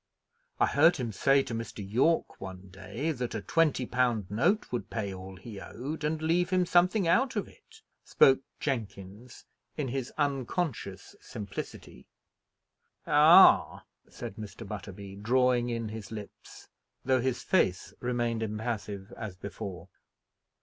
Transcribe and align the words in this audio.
"I 0.59 0.65
heard 0.65 0.97
him 0.97 1.11
say 1.11 1.43
to 1.43 1.53
Mr. 1.53 1.87
Yorke 1.87 2.41
one 2.41 2.69
day, 2.69 3.11
that 3.11 3.35
a 3.35 3.41
twenty 3.43 3.85
pound 3.85 4.31
note 4.31 4.71
would 4.71 4.89
pay 4.89 5.13
all 5.13 5.35
he 5.35 5.59
owed, 5.61 6.03
and 6.03 6.19
leave 6.19 6.49
him 6.49 6.65
something 6.65 7.07
out 7.07 7.35
of 7.35 7.47
it," 7.47 7.83
spoke 8.03 8.39
Jenkins 8.59 9.45
in 9.77 9.89
his 9.89 10.11
unconscious 10.17 11.15
simplicity. 11.21 12.07
"Ah!" 13.05 13.83
said 14.09 14.37
Mr. 14.37 14.67
Butterby, 14.67 15.17
drawing 15.17 15.69
in 15.69 15.89
his 15.89 16.11
lips, 16.11 16.67
though 17.05 17.21
his 17.21 17.43
face 17.43 17.93
remained 18.01 18.41
impassive 18.41 19.11
as 19.17 19.35
before. 19.35 19.87